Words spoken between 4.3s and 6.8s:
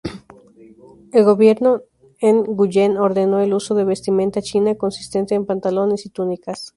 china consistente en pantalones y túnicas.